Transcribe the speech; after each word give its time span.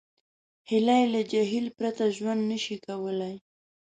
هیلۍ 0.69 1.03
له 1.13 1.21
جهیل 1.31 1.65
پرته 1.77 2.05
ژوند 2.17 2.41
نشي 2.51 2.77
کولی 2.85 3.35